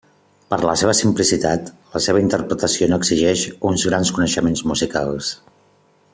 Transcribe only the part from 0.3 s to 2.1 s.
Per la seva simplicitat, la